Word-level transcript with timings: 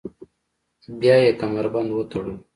بیا 0.99 1.15
یې 1.23 1.31
کمربند 1.39 1.89
وتړلو. 1.93 2.35